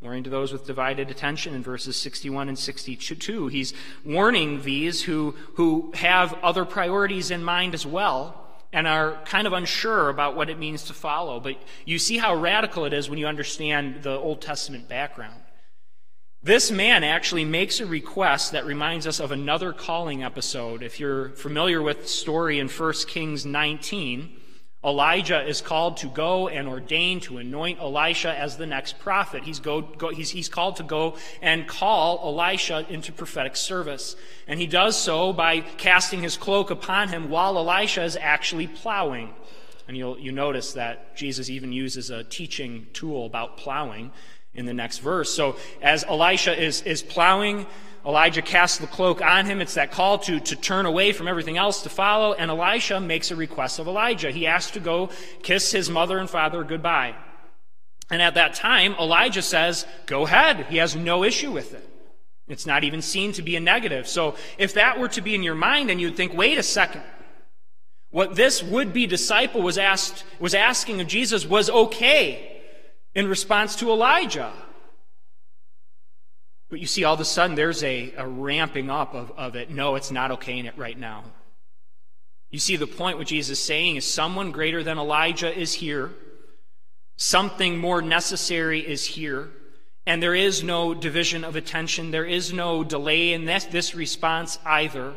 [0.00, 3.48] Warning to those with divided attention in verses 61 and 62.
[3.48, 3.74] He's
[4.06, 8.43] warning these who, who have other priorities in mind as well
[8.74, 11.38] and are kind of unsure about what it means to follow.
[11.38, 15.40] But you see how radical it is when you understand the Old Testament background.
[16.42, 20.82] This man actually makes a request that reminds us of another calling episode.
[20.82, 24.40] If you're familiar with the story in 1 Kings 19,
[24.84, 29.42] Elijah is called to go and ordain to anoint Elisha as the next prophet.
[29.42, 34.14] He's, go, go, he's, he's called to go and call Elisha into prophetic service.
[34.46, 39.32] And he does so by casting his cloak upon him while Elisha is actually plowing.
[39.88, 44.12] And you'll you notice that Jesus even uses a teaching tool about plowing
[44.54, 45.34] in the next verse.
[45.34, 47.66] So as Elisha is, is plowing,
[48.06, 49.60] Elijah casts the cloak on him.
[49.60, 52.34] It's that call to, to turn away from everything else to follow.
[52.34, 54.30] And Elisha makes a request of Elijah.
[54.30, 55.10] He asks to go
[55.42, 57.14] kiss his mother and father goodbye.
[58.10, 60.66] And at that time, Elijah says, Go ahead.
[60.66, 61.88] He has no issue with it.
[62.46, 64.06] It's not even seen to be a negative.
[64.06, 67.02] So if that were to be in your mind, then you'd think, wait a second.
[68.10, 72.62] What this would be disciple was asked, was asking of Jesus was okay
[73.14, 74.52] in response to Elijah.
[76.74, 79.70] But you see, all of a sudden, there's a, a ramping up of, of it.
[79.70, 81.22] No, it's not okay in it right now.
[82.50, 86.10] You see, the point what Jesus is saying is someone greater than Elijah is here.
[87.14, 89.50] Something more necessary is here.
[90.04, 92.10] And there is no division of attention.
[92.10, 95.14] There is no delay in this, this response either.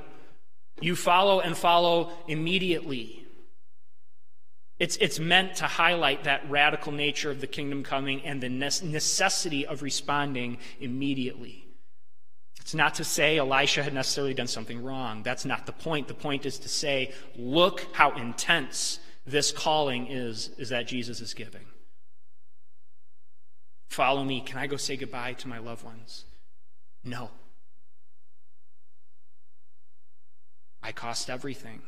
[0.80, 3.26] You follow and follow immediately.
[4.80, 9.66] It's, it's meant to highlight that radical nature of the kingdom coming and the necessity
[9.66, 11.66] of responding immediately.
[12.62, 15.24] It's not to say Elisha had necessarily done something wrong.
[15.24, 16.08] That's not the point.
[16.08, 21.34] The point is to say, look how intense this calling is, is that Jesus is
[21.34, 21.66] giving.
[23.90, 24.42] Follow me.
[24.42, 26.26] Can I go say goodbye to my loved ones?
[27.04, 27.32] No.
[30.84, 31.82] I cost everything.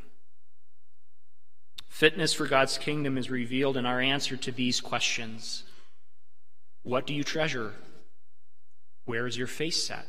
[1.90, 5.64] Fitness for God's kingdom is revealed in our answer to these questions
[6.84, 7.74] What do you treasure?
[9.06, 10.06] Where is your face set?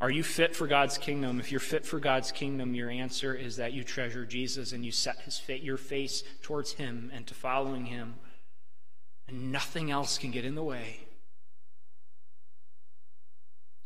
[0.00, 1.40] Are you fit for God's kingdom?
[1.40, 4.92] If you're fit for God's kingdom, your answer is that you treasure Jesus and you
[4.92, 8.14] set his fa- your face towards him and to following him.
[9.26, 11.00] And nothing else can get in the way.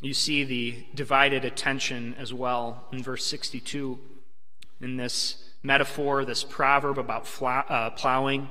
[0.01, 3.99] You see the divided attention as well in verse 62
[4.81, 8.49] in this metaphor, this proverb about uh, plowing,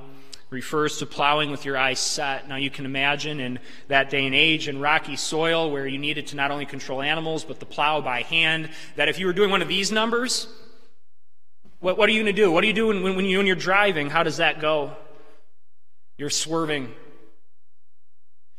[0.50, 2.48] refers to plowing with your eyes set.
[2.48, 6.28] Now, you can imagine in that day and age in rocky soil where you needed
[6.28, 9.50] to not only control animals, but the plow by hand, that if you were doing
[9.50, 10.48] one of these numbers,
[11.78, 12.50] what, what are you going to do?
[12.50, 14.10] What are you doing when, when, you, when you're driving?
[14.10, 14.96] How does that go?
[16.18, 16.92] You're swerving.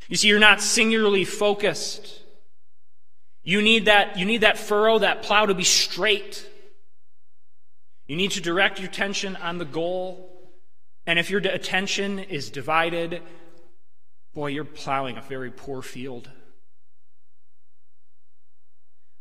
[0.07, 2.21] You see, you're not singularly focused.
[3.43, 6.47] You need that, you need that furrow, that plow to be straight.
[8.11, 10.51] You need to direct your attention on the goal.
[11.05, 13.21] And if your attention is divided,
[14.33, 16.29] boy, you're plowing a very poor field.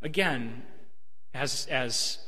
[0.02, 0.64] Again,
[1.32, 2.18] as, as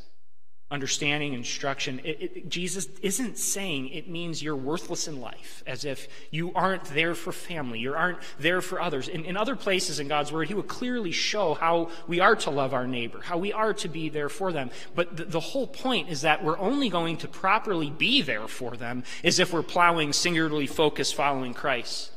[0.73, 2.01] understanding, instruction.
[2.03, 6.85] It, it, Jesus isn't saying it means you're worthless in life, as if you aren't
[6.87, 9.07] there for family, you aren't there for others.
[9.07, 12.51] In, in other places in God's Word, He would clearly show how we are to
[12.51, 14.71] love our neighbor, how we are to be there for them.
[14.95, 18.77] But the, the whole point is that we're only going to properly be there for
[18.77, 22.11] them is if we're plowing singularly focused following Christ.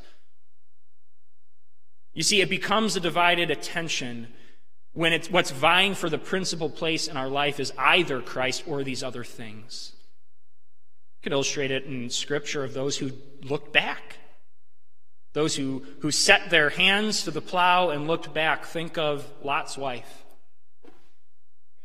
[2.14, 4.28] You see, it becomes a divided attention
[4.96, 8.82] when it's what's vying for the principal place in our life is either Christ or
[8.82, 9.92] these other things.
[11.18, 14.16] You could illustrate it in scripture of those who looked back.
[15.34, 18.64] Those who, who set their hands to the plow and looked back.
[18.64, 20.24] Think of Lot's wife.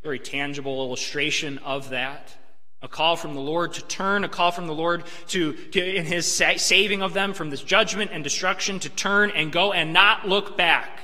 [0.04, 2.34] Very tangible illustration of that.
[2.82, 6.06] A call from the Lord to turn, a call from the Lord to, to in
[6.06, 9.92] his sa- saving of them from this judgment and destruction, to turn and go and
[9.92, 11.02] not look back.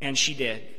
[0.00, 0.72] And she did.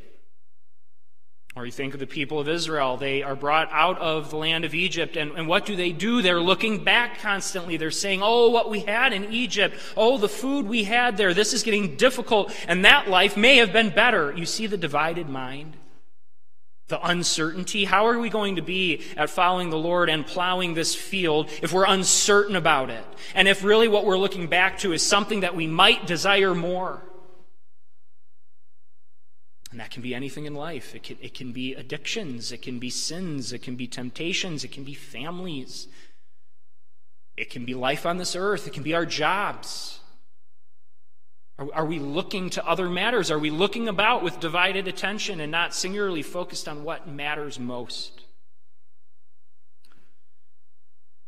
[1.57, 2.97] Or you think of the people of Israel.
[2.97, 5.17] They are brought out of the land of Egypt.
[5.17, 6.21] And, and what do they do?
[6.21, 7.77] They're looking back constantly.
[7.77, 9.75] They're saying, Oh, what we had in Egypt.
[9.95, 11.33] Oh, the food we had there.
[11.33, 12.53] This is getting difficult.
[12.67, 14.31] And that life may have been better.
[14.37, 15.77] You see the divided mind?
[16.89, 17.85] The uncertainty.
[17.85, 21.73] How are we going to be at following the Lord and plowing this field if
[21.73, 23.03] we're uncertain about it?
[23.33, 27.01] And if really what we're looking back to is something that we might desire more?
[29.71, 30.95] And that can be anything in life.
[30.95, 34.71] It can, it can be addictions, it can be sins, it can be temptations, it
[34.71, 35.87] can be families,
[37.35, 39.99] it can be life on this earth, it can be our jobs.
[41.59, 43.29] Are, are we looking to other matters?
[43.29, 48.23] Are we looking about with divided attention and not singularly focused on what matters most?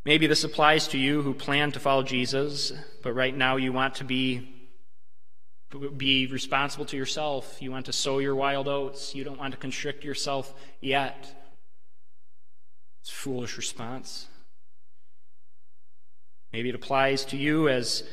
[0.05, 2.71] Maybe this applies to you who plan to follow Jesus,
[3.03, 4.59] but right now you want to be
[5.78, 7.61] be responsible to yourself.
[7.61, 9.13] You want to sow your wild oats.
[9.13, 11.36] You don't want to constrict yourself yet.
[13.01, 14.28] It's a foolish response.
[16.51, 18.03] Maybe it applies to you as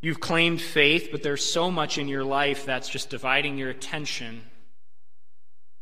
[0.00, 4.42] you've claimed faith, but there's so much in your life that's just dividing your attention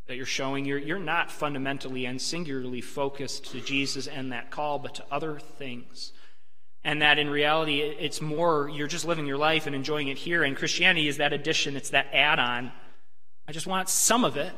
[0.06, 4.78] that you're showing you're, you're not fundamentally and singularly focused to Jesus and that call,
[4.78, 6.12] but to other things
[6.84, 10.44] and that in reality it's more you're just living your life and enjoying it here.
[10.44, 12.70] And christianity is that addition it's that add-on.
[13.48, 14.52] I just want some of it.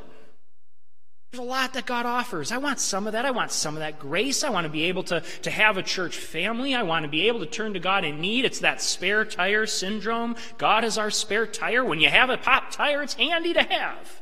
[1.31, 2.53] There's a lot that god offers.
[2.53, 3.25] I want some of that.
[3.25, 4.45] I want some of that grace.
[4.45, 6.73] I want to be able to, to have a church family.
[6.73, 8.45] I want to be able to turn to god in need.
[8.45, 10.37] It's that spare tire syndrome.
[10.57, 11.83] God is our spare tire.
[11.83, 14.21] When you have a pop tire it's handy to have.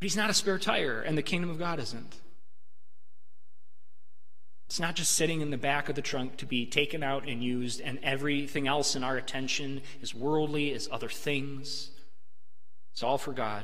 [0.00, 2.16] But he's not a spare tire and the kingdom of god isn't
[4.74, 7.40] it's not just sitting in the back of the trunk to be taken out and
[7.40, 11.92] used, and everything else in our attention is worldly, is other things.
[12.92, 13.62] It's all for God.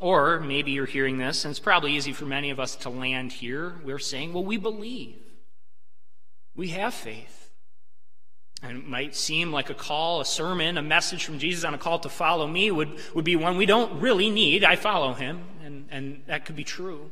[0.00, 3.32] Or maybe you're hearing this, and it's probably easy for many of us to land
[3.32, 3.82] here.
[3.84, 5.18] We're saying, well, we believe.
[6.56, 7.50] We have faith.
[8.62, 11.78] And it might seem like a call, a sermon, a message from Jesus on a
[11.78, 14.64] call to follow me would, would be one we don't really need.
[14.64, 17.10] I follow him, and, and that could be true.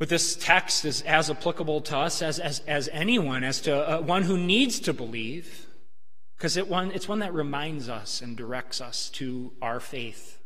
[0.00, 4.00] But this text is as applicable to us as, as, as anyone, as to uh,
[4.00, 5.66] one who needs to believe,
[6.38, 10.38] because it one, it's one that reminds us and directs us to our faith,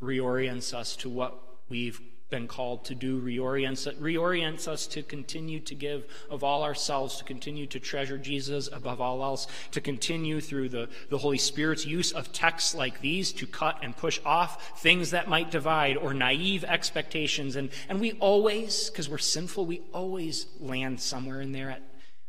[0.00, 1.36] reorients us to what
[1.68, 2.00] we've
[2.32, 7.24] been called to do reorients, reorients us to continue to give of all ourselves, to
[7.24, 12.10] continue to treasure Jesus above all else, to continue through the, the Holy Spirit's use
[12.10, 16.64] of texts like these to cut and push off things that might divide or naive
[16.64, 17.54] expectations.
[17.54, 21.70] And, and we always, because we're sinful, we always land somewhere in there.
[21.70, 21.82] At,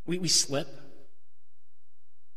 [0.05, 0.82] we, we slip.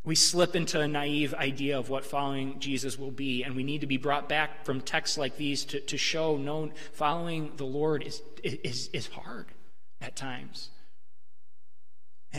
[0.07, 3.81] We slip into a naive idea of what following Jesus will be, and we need
[3.81, 8.03] to be brought back from texts like these to, to show no, following the Lord
[8.03, 9.47] is, is, is hard
[9.99, 10.69] at times.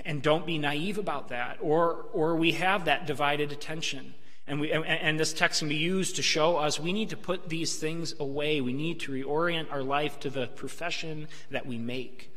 [0.06, 4.14] And don't be naive about that, or, or we have that divided attention.
[4.46, 7.18] And, we, and, and this text can be used to show us we need to
[7.18, 8.62] put these things away.
[8.62, 12.32] We need to reorient our life to the profession that we make.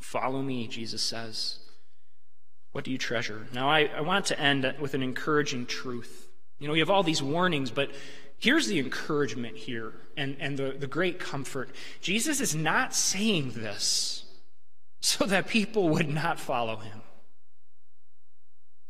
[0.00, 1.58] Follow me, Jesus says.
[2.72, 3.46] What do you treasure?
[3.52, 6.28] Now, I, I want to end with an encouraging truth.
[6.58, 7.90] You know, we have all these warnings, but
[8.38, 11.70] here's the encouragement here and, and the, the great comfort.
[12.00, 14.24] Jesus is not saying this
[15.00, 17.02] so that people would not follow him.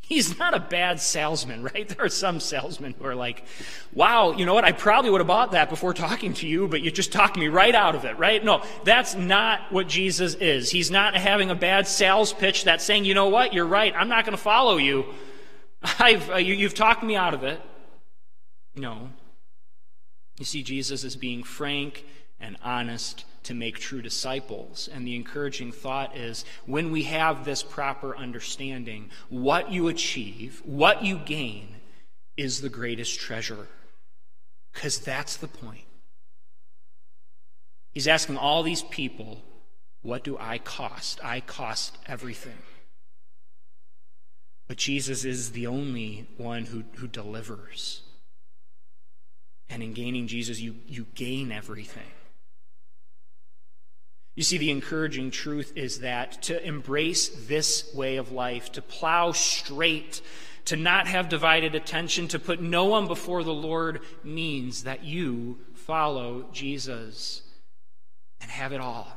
[0.05, 1.87] He's not a bad salesman, right?
[1.87, 3.45] There are some salesmen who are like,
[3.93, 4.65] wow, you know what?
[4.65, 7.47] I probably would have bought that before talking to you, but you just talked me
[7.47, 8.43] right out of it, right?
[8.43, 10.69] No, that's not what Jesus is.
[10.69, 13.53] He's not having a bad sales pitch that's saying, you know what?
[13.53, 13.93] You're right.
[13.95, 15.05] I'm not going to follow you.
[15.99, 17.61] I've, uh, you, you've talked me out of it.
[18.75, 19.09] No.
[20.37, 22.05] You see Jesus is being frank
[22.39, 24.89] and honest to make true disciples.
[24.93, 31.03] And the encouraging thought is when we have this proper understanding, what you achieve, what
[31.03, 31.67] you gain,
[32.37, 33.67] is the greatest treasure.
[34.73, 35.85] Because that's the point.
[37.91, 39.43] He's asking all these people,
[40.01, 41.23] What do I cost?
[41.23, 42.57] I cost everything.
[44.67, 48.01] But Jesus is the only one who, who delivers.
[49.69, 52.11] And in gaining Jesus, you, you gain everything.
[54.35, 59.31] You see, the encouraging truth is that to embrace this way of life, to plow
[59.31, 60.21] straight,
[60.65, 65.59] to not have divided attention, to put no one before the Lord, means that you
[65.75, 67.43] follow Jesus
[68.41, 69.07] and have it all.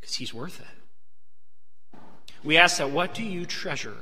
[0.00, 1.98] Because he's worth it.
[2.42, 3.96] We ask that, what do you treasure?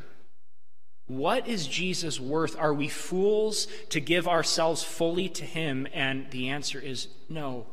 [1.06, 2.56] What is Jesus worth?
[2.58, 5.88] Are we fools to give ourselves fully to him?
[5.92, 7.66] And the answer is no.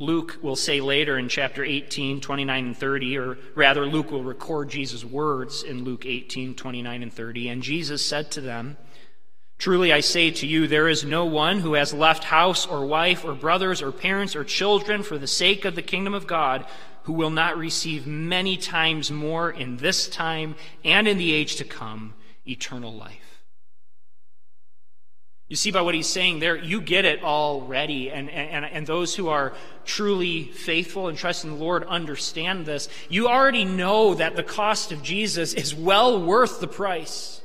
[0.00, 4.70] Luke will say later in chapter 18, 29 and 30, or rather, Luke will record
[4.70, 7.48] Jesus' words in Luke 18, 29 and 30.
[7.50, 8.78] And Jesus said to them,
[9.58, 13.26] Truly I say to you, there is no one who has left house or wife
[13.26, 16.64] or brothers or parents or children for the sake of the kingdom of God
[17.02, 21.64] who will not receive many times more in this time and in the age to
[21.64, 22.14] come
[22.48, 23.29] eternal life.
[25.50, 28.08] You see by what he's saying there, you get it already.
[28.08, 29.52] And, and, and those who are
[29.84, 32.88] truly faithful and trust in the Lord understand this.
[33.08, 37.40] You already know that the cost of Jesus is well worth the price.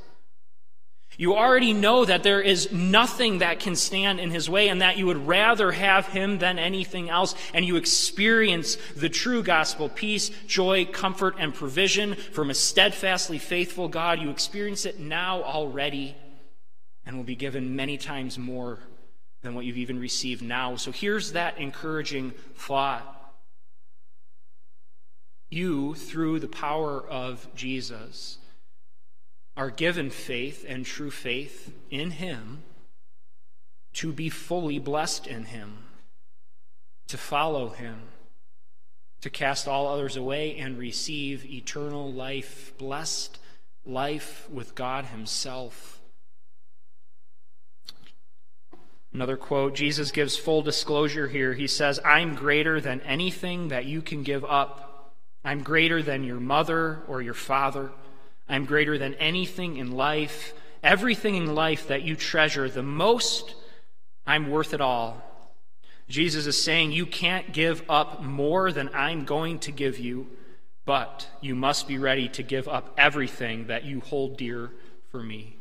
[1.18, 4.98] You already know that there is nothing that can stand in his way and that
[4.98, 7.34] you would rather have him than anything else.
[7.54, 13.88] And you experience the true gospel peace, joy, comfort, and provision from a steadfastly faithful
[13.88, 14.20] God.
[14.20, 16.14] You experience it now already
[17.06, 18.80] and will be given many times more
[19.42, 20.74] than what you've even received now.
[20.76, 23.12] So here's that encouraging thought.
[25.48, 28.38] You, through the power of Jesus,
[29.56, 32.64] are given faith and true faith in Him
[33.94, 35.78] to be fully blessed in Him,
[37.06, 38.02] to follow Him,
[39.22, 43.38] to cast all others away and receive eternal life, blessed
[43.86, 45.95] life with God Himself.
[49.16, 51.54] Another quote Jesus gives full disclosure here.
[51.54, 55.14] He says, I'm greater than anything that you can give up.
[55.42, 57.92] I'm greater than your mother or your father.
[58.46, 60.52] I'm greater than anything in life.
[60.82, 63.54] Everything in life that you treasure the most,
[64.26, 65.22] I'm worth it all.
[66.10, 70.26] Jesus is saying, You can't give up more than I'm going to give you,
[70.84, 74.72] but you must be ready to give up everything that you hold dear
[75.10, 75.55] for me.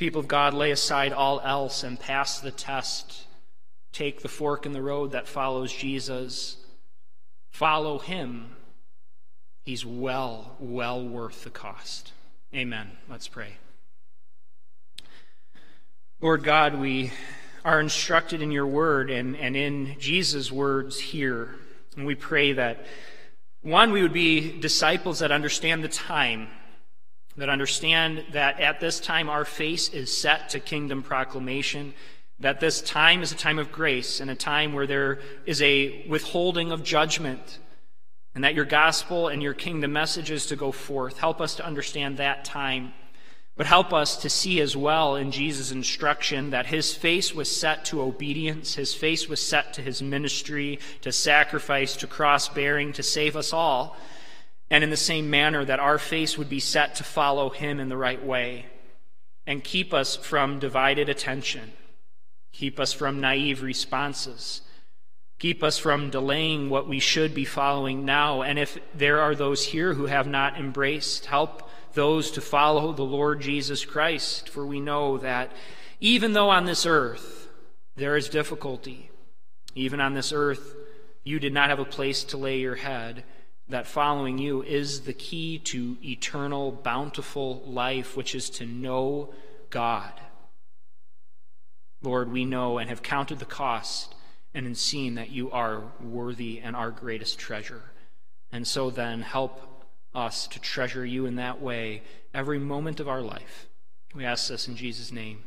[0.00, 3.26] People of God, lay aside all else and pass the test.
[3.92, 6.56] Take the fork in the road that follows Jesus.
[7.50, 8.56] Follow him.
[9.62, 12.14] He's well, well worth the cost.
[12.54, 12.92] Amen.
[13.10, 13.56] Let's pray.
[16.22, 17.12] Lord God, we
[17.62, 21.56] are instructed in your word and, and in Jesus' words here.
[21.94, 22.86] And we pray that,
[23.60, 26.48] one, we would be disciples that understand the time
[27.36, 31.94] that understand that at this time our face is set to kingdom proclamation,
[32.38, 36.04] that this time is a time of grace and a time where there is a
[36.08, 37.58] withholding of judgment,
[38.34, 41.18] and that your gospel and your kingdom message is to go forth.
[41.18, 42.92] Help us to understand that time.
[43.56, 47.84] But help us to see as well in Jesus' instruction that his face was set
[47.86, 53.02] to obedience, his face was set to his ministry, to sacrifice, to cross bearing, to
[53.02, 53.98] save us all
[54.70, 57.88] and in the same manner that our face would be set to follow him in
[57.88, 58.66] the right way.
[59.46, 61.72] And keep us from divided attention,
[62.52, 64.60] keep us from naive responses,
[65.40, 68.42] keep us from delaying what we should be following now.
[68.42, 73.02] And if there are those here who have not embraced, help those to follow the
[73.02, 75.50] Lord Jesus Christ, for we know that
[75.98, 77.48] even though on this earth
[77.96, 79.10] there is difficulty,
[79.74, 80.76] even on this earth
[81.24, 83.24] you did not have a place to lay your head
[83.70, 89.32] that following you is the key to eternal, bountiful life, which is to know
[89.70, 90.12] God.
[92.02, 94.14] Lord, we know and have counted the cost
[94.52, 97.82] and in seeing that you are worthy and our greatest treasure.
[98.50, 102.02] And so then, help us to treasure you in that way
[102.34, 103.68] every moment of our life.
[104.14, 105.38] We ask this in Jesus' name.